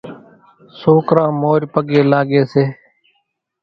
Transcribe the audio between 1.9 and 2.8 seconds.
لاڳي سي،